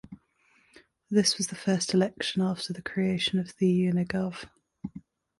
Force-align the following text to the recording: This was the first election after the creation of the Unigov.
This 1.11 1.37
was 1.37 1.49
the 1.49 1.55
first 1.55 1.93
election 1.93 2.41
after 2.41 2.73
the 2.73 2.81
creation 2.81 3.37
of 3.37 3.55
the 3.57 3.81
Unigov. 3.85 4.49